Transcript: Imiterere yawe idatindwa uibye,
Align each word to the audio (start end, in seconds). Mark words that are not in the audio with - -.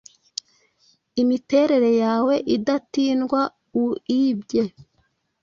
Imiterere 1.21 1.91
yawe 2.03 2.35
idatindwa 2.55 3.41
uibye, 3.83 4.63